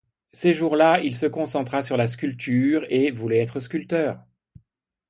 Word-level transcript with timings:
Ces 0.33 0.51
jours-là 0.55 0.99
il 1.01 1.15
se 1.15 1.27
concentra 1.27 1.83
sur 1.83 1.95
la 1.95 2.07
sculpture 2.07 2.87
et 2.89 3.11
voulait 3.11 3.37
être 3.37 3.59
sculpteur. 3.59 4.19